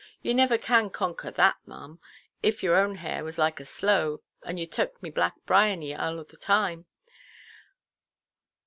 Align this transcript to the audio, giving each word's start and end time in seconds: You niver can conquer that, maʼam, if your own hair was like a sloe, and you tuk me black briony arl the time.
You 0.23 0.33
niver 0.33 0.57
can 0.57 0.89
conquer 0.89 1.29
that, 1.29 1.57
maʼam, 1.67 1.99
if 2.41 2.63
your 2.63 2.75
own 2.75 2.95
hair 2.95 3.23
was 3.23 3.37
like 3.37 3.59
a 3.59 3.65
sloe, 3.65 4.23
and 4.41 4.59
you 4.59 4.65
tuk 4.65 4.99
me 5.03 5.11
black 5.11 5.35
briony 5.45 5.93
arl 5.93 6.23
the 6.23 6.37
time. 6.37 6.87